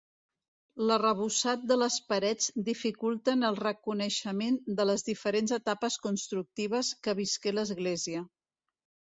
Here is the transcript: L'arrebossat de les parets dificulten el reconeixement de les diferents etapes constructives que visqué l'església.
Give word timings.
L'arrebossat 0.91 1.65
de 1.71 1.75
les 1.81 1.97
parets 2.13 2.47
dificulten 2.71 3.49
el 3.51 3.59
reconeixement 3.61 4.57
de 4.81 4.87
les 4.93 5.07
diferents 5.13 5.55
etapes 5.61 5.99
constructives 6.07 6.93
que 7.09 7.17
visqué 7.25 7.55
l'església. 7.61 8.29